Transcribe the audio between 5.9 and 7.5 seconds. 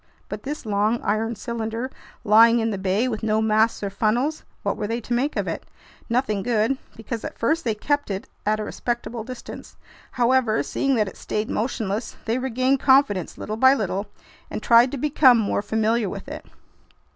Nothing good, because at